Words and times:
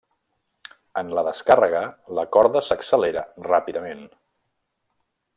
En 1.01 1.09
la 1.17 1.23
descàrrega, 1.27 1.83
la 2.19 2.23
corda 2.35 2.63
s'accelera 2.69 3.23
ràpidament. 3.49 4.01